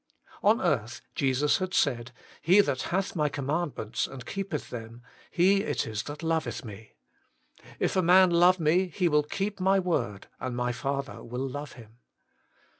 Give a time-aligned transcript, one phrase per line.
[0.41, 2.11] On earth Jesus had said:
[2.41, 6.93] He that hath My commaiidnients and keepeth them, he it is that loveth Me.
[7.77, 11.73] If a man love Me, he zvill keep My zvord, and My Father will love
[11.73, 11.99] him.